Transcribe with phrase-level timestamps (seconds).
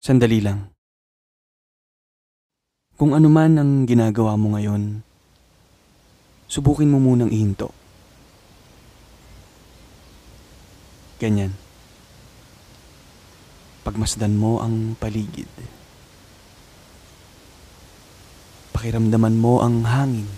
[0.00, 0.72] Sandali lang.
[2.96, 5.04] Kung ano man ang ginagawa mo ngayon,
[6.48, 7.68] subukin mo munang ihinto.
[11.20, 11.52] Ganyan.
[13.84, 15.52] Pagmasdan mo ang paligid.
[18.72, 20.32] Pakiramdaman mo ang hangin.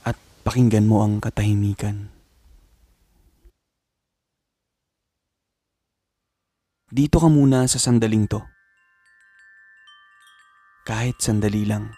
[0.00, 0.16] At
[0.48, 2.13] pakinggan mo ang katahimikan.
[6.94, 8.38] Dito ka muna sa sandaling to.
[10.86, 11.90] Kahit sandali lang.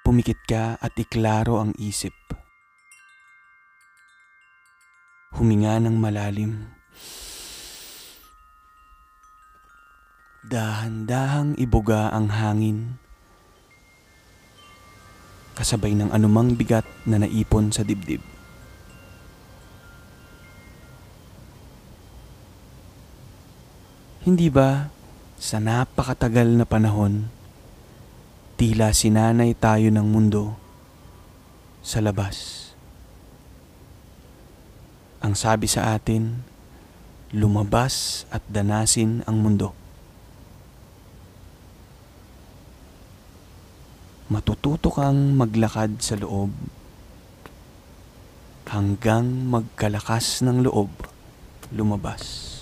[0.00, 2.16] Pumikit ka at iklaro ang isip.
[5.36, 6.72] Huminga ng malalim.
[10.48, 12.96] Dahan-dahang ibuga ang hangin.
[15.60, 18.33] Kasabay ng anumang bigat na naipon sa dibdib.
[24.24, 24.88] Hindi ba
[25.36, 27.28] sa napakatagal na panahon,
[28.56, 30.56] tila sinanay tayo ng mundo
[31.84, 32.72] sa labas.
[35.20, 36.40] Ang sabi sa atin,
[37.36, 39.76] lumabas at danasin ang mundo.
[44.32, 46.48] Matututo kang maglakad sa loob
[48.72, 50.88] hanggang magkalakas ng loob
[51.68, 52.53] lumabas.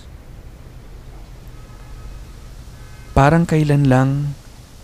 [3.13, 4.33] Parang kailan lang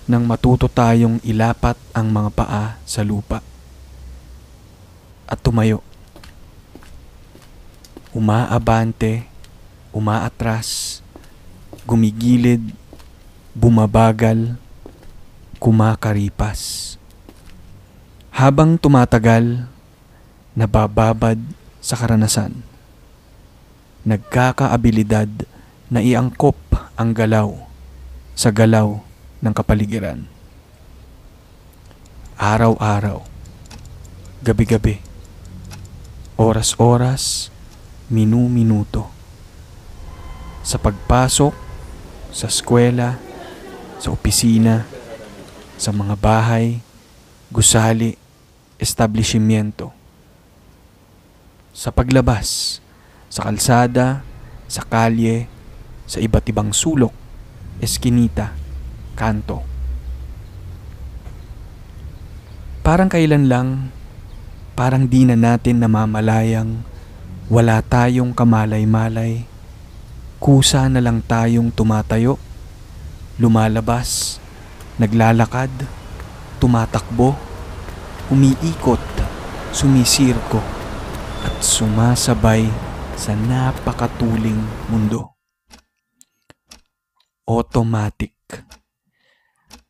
[0.05, 3.41] nang matuto tayong ilapat ang mga paa sa lupa
[5.25, 5.81] at tumayo.
[8.13, 9.25] Umaabante,
[9.89, 11.01] umaatras,
[11.89, 12.61] gumigilid,
[13.57, 14.61] bumabagal,
[15.57, 17.01] kumakaripas.
[18.29, 19.65] Habang tumatagal,
[20.53, 21.41] nabababad
[21.81, 22.61] sa karanasan.
[24.05, 25.49] Nagkakaabilidad
[25.89, 26.57] na iangkop
[26.93, 27.68] ang galaw
[28.39, 29.03] sa galaw
[29.43, 30.23] ng kapaligiran.
[32.39, 33.19] Araw-araw,
[34.39, 35.03] gabi-gabi,
[36.39, 37.51] oras-oras,
[38.07, 39.11] minu-minuto.
[40.63, 41.51] Sa pagpasok,
[42.31, 43.19] sa eskwela,
[43.99, 44.87] sa opisina,
[45.75, 46.79] sa mga bahay,
[47.51, 48.15] gusali,
[48.79, 49.91] establishmento.
[51.75, 52.79] Sa paglabas,
[53.27, 54.23] sa kalsada,
[54.71, 55.51] sa kalye,
[56.07, 57.18] sa iba't ibang sulok,
[57.79, 58.55] eskinita,
[59.15, 59.63] kanto.
[62.83, 63.67] Parang kailan lang,
[64.75, 66.83] parang di na natin namamalayang
[67.49, 69.41] wala tayong kamalay-malay,
[70.37, 72.37] kusa na lang tayong tumatayo,
[73.41, 74.37] lumalabas,
[75.01, 75.73] naglalakad,
[76.61, 77.33] tumatakbo,
[78.29, 79.01] umiikot,
[79.73, 80.61] sumisirko,
[81.41, 82.69] at sumasabay
[83.17, 84.59] sa napakatuling
[84.91, 85.38] mundo
[87.49, 88.37] automatic.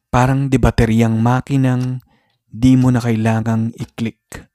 [0.07, 1.99] Parang di bateryang makinang
[2.47, 4.47] di mo na kailangang i-click.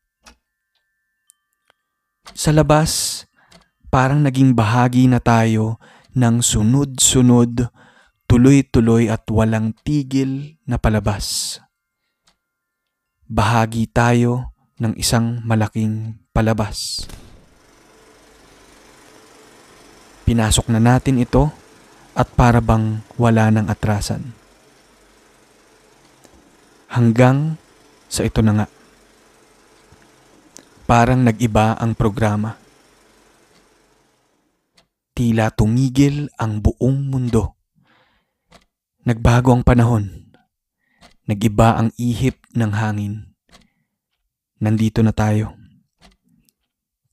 [2.32, 3.22] Sa labas,
[3.92, 5.78] parang naging bahagi na tayo
[6.16, 7.70] ng sunod-sunod,
[8.26, 11.60] tuloy-tuloy at walang tigil na palabas.
[13.28, 17.06] Bahagi tayo ng isang malaking palabas.
[20.24, 21.52] Pinasok na natin ito
[22.14, 24.34] at para bang wala ng atrasan.
[26.94, 27.58] Hanggang
[28.06, 28.66] sa ito na nga.
[30.86, 32.54] Parang nag-iba ang programa.
[35.14, 37.58] Tila tumigil ang buong mundo.
[39.02, 40.30] Nagbago ang panahon.
[41.26, 43.34] Nagiba ang ihip ng hangin.
[44.62, 45.56] Nandito na tayo.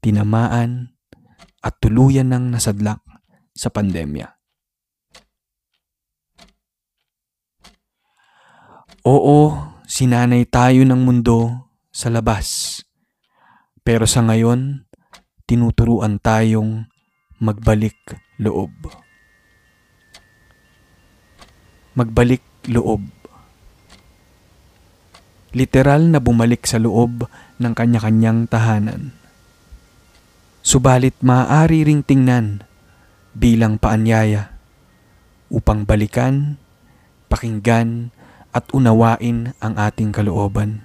[0.04, 0.94] Tinamaan
[1.62, 3.02] at tuluyan ng nasadlak
[3.56, 4.41] sa pandemya.
[9.02, 9.58] Oo,
[9.90, 12.78] sinanay tayo ng mundo sa labas.
[13.82, 14.86] Pero sa ngayon,
[15.50, 16.86] tinuturuan tayong
[17.42, 17.98] magbalik
[18.38, 18.70] loob.
[21.98, 23.02] Magbalik loob.
[25.58, 27.26] Literal na bumalik sa loob
[27.58, 29.18] ng kanya-kanyang tahanan.
[30.62, 32.70] Subalit maaari ring tingnan
[33.34, 34.54] bilang paanyaya
[35.50, 36.62] upang balikan,
[37.34, 38.14] pakinggan,
[38.52, 40.84] at unawain ang ating kalooban.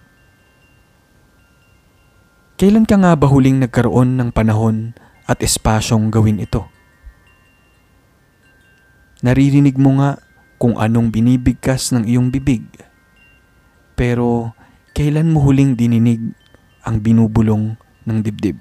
[2.56, 4.96] Kailan ka nga ba huling nagkaroon ng panahon
[5.28, 6.64] at espasyong gawin ito?
[9.20, 10.16] Naririnig mo nga
[10.56, 12.64] kung anong binibigkas ng iyong bibig.
[13.92, 14.56] Pero
[14.96, 16.32] kailan mo huling dininig
[16.80, 17.76] ang binubulong
[18.08, 18.56] ng dibdib?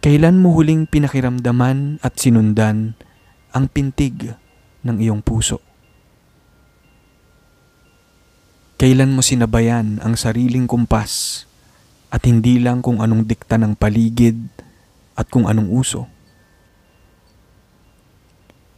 [0.00, 2.94] Kailan mo huling pinakiramdaman at sinundan
[3.52, 4.38] ang pintig
[4.86, 5.58] ng iyong puso?
[8.78, 11.42] Kailan mo sinabayan ang sariling kumpas
[12.12, 14.38] at hindi lang kung anong dikta ng paligid
[15.18, 16.06] at kung anong uso?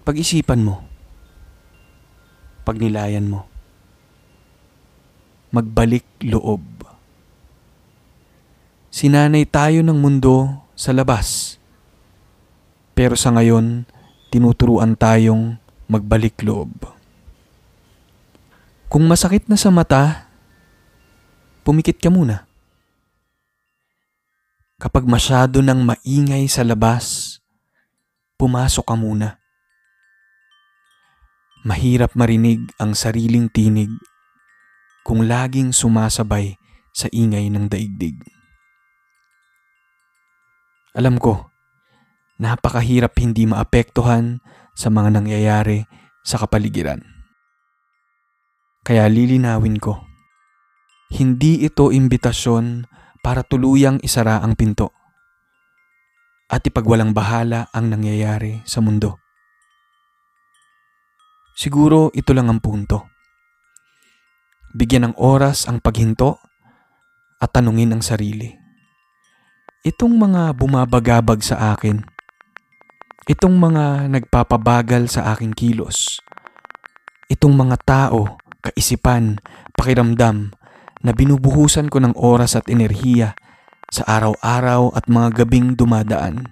[0.09, 0.81] Pag-isipan mo.
[2.65, 3.45] Pagnilayan mo.
[5.53, 6.65] Magbalik loob.
[8.89, 11.59] Sinanay tayo ng mundo sa labas.
[12.97, 13.85] Pero sa ngayon,
[14.33, 16.71] tinuturuan tayong magbalik loob.
[18.89, 20.29] Kung masakit na sa mata,
[21.65, 22.45] pumikit ka muna.
[24.79, 27.37] Kapag masyado nang maingay sa labas,
[28.39, 29.41] pumasok ka muna.
[31.67, 33.91] Mahirap marinig ang sariling tinig
[35.03, 36.55] kung laging sumasabay
[36.95, 38.17] sa ingay ng daigdig.
[40.95, 41.51] Alam ko,
[42.39, 44.39] napakahirap hindi maapektuhan
[44.79, 45.83] sa mga nangyayari
[46.23, 47.03] sa kapaligiran.
[48.87, 50.07] Kaya lilinawin ko,
[51.19, 52.87] hindi ito imbitasyon
[53.19, 54.95] para tuluyang isara ang pinto
[56.47, 59.19] at ipagwalang bahala ang nangyayari sa mundo.
[61.59, 63.11] Siguro ito lang ang punto.
[64.79, 66.39] Bigyan ng oras ang paghinto
[67.43, 68.55] at tanungin ang sarili.
[69.83, 72.18] Itong mga bumabagabag sa akin,
[73.29, 76.25] itong mga nagpapabagal sa aking kilos,
[77.29, 79.37] itong mga tao kaisipan,
[79.77, 80.51] pakiramdam
[81.05, 83.37] na binubuhusan ko ng oras at enerhiya
[83.93, 86.49] sa araw-araw at mga gabing dumadaan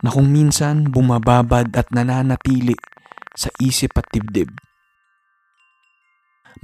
[0.00, 2.76] na kung minsan bumababad at nananatili
[3.36, 4.48] sa isip at dibdib.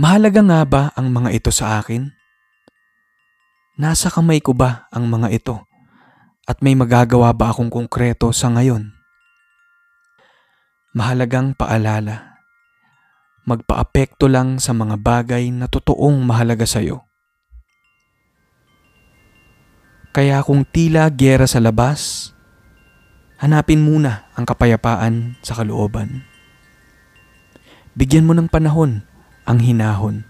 [0.00, 2.08] Mahalaga nga ba ang mga ito sa akin?
[3.76, 5.56] Nasa kamay ko ba ang mga ito?
[6.48, 8.99] At may magagawa ba akong konkreto sa ngayon?
[10.90, 12.30] Mahalagang paalala
[13.50, 17.02] magpaapekto lang sa mga bagay na totoong mahalaga sa iyo.
[20.10, 22.30] Kaya kung tila gyera sa labas,
[23.38, 26.26] hanapin muna ang kapayapaan sa kalooban.
[27.94, 29.06] Bigyan mo ng panahon
[29.46, 30.26] ang hinahon.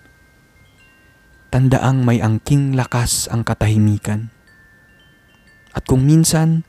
[1.53, 4.31] Tandaang may angking lakas ang katahimikan.
[5.75, 6.63] At kung minsan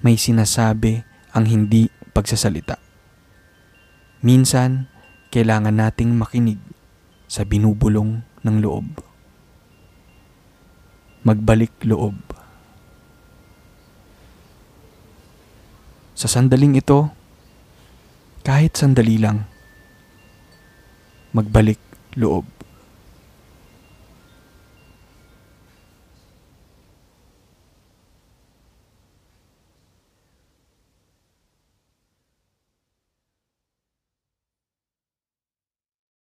[0.00, 1.04] may sinasabi
[1.36, 2.85] ang hindi pagsasalita.
[4.24, 4.88] Minsan
[5.28, 6.56] kailangan nating makinig
[7.28, 9.04] sa binubulong ng loob.
[11.26, 12.16] Magbalik loob.
[16.16, 17.12] Sa sandaling ito,
[18.40, 19.44] kahit sandali lang,
[21.36, 21.82] magbalik
[22.16, 22.55] loob.